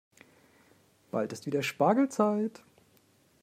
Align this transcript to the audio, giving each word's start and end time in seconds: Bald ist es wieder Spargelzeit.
Bald 1.11 1.31
ist 1.31 1.41
es 1.41 1.45
wieder 1.45 1.61
Spargelzeit. 1.61 2.63